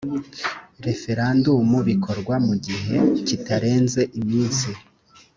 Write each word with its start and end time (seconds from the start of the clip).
referandumu 0.85 1.77
bikorwa 1.89 2.35
mu 2.47 2.53
gihe 2.65 2.95
kitarenze 3.25 4.01
iminsi 4.19 4.69